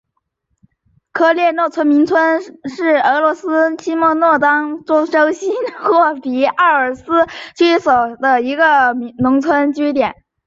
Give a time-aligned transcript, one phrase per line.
[1.11, 2.41] 科列诺农村居民点
[2.75, 10.15] 是俄罗斯联邦沃罗涅日州新霍皮奥尔斯克区所属的一个农村居民点。